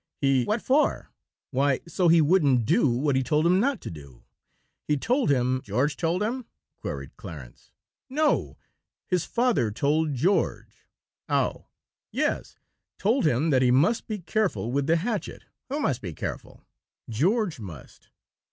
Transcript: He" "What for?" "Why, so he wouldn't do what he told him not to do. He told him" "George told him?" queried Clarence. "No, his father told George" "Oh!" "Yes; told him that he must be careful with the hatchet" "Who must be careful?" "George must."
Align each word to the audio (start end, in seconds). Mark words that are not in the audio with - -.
He" 0.19 0.45
"What 0.45 0.63
for?" 0.63 1.11
"Why, 1.51 1.81
so 1.87 2.07
he 2.07 2.21
wouldn't 2.21 2.65
do 2.65 2.89
what 2.89 3.15
he 3.15 3.21
told 3.21 3.45
him 3.45 3.59
not 3.59 3.79
to 3.81 3.91
do. 3.91 4.23
He 4.87 4.97
told 4.97 5.29
him" 5.29 5.61
"George 5.63 5.95
told 5.95 6.23
him?" 6.23 6.47
queried 6.79 7.15
Clarence. 7.17 7.71
"No, 8.09 8.57
his 9.05 9.25
father 9.25 9.69
told 9.69 10.15
George" 10.15 10.87
"Oh!" 11.29 11.67
"Yes; 12.11 12.57
told 12.97 13.27
him 13.27 13.51
that 13.51 13.61
he 13.61 13.69
must 13.69 14.07
be 14.07 14.17
careful 14.17 14.71
with 14.71 14.87
the 14.87 14.95
hatchet" 14.95 15.45
"Who 15.69 15.79
must 15.79 16.01
be 16.01 16.13
careful?" 16.13 16.65
"George 17.07 17.59
must." 17.59 18.09